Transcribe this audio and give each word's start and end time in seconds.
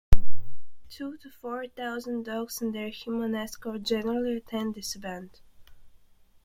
Two 0.89 1.15
to 1.17 1.29
four 1.29 1.67
thousand 1.67 2.23
dogs 2.25 2.59
and 2.59 2.73
their 2.73 2.89
human 2.89 3.35
escorts 3.35 3.87
generally 3.87 4.37
attend 4.37 4.73
this 4.73 4.95
event. 4.95 5.41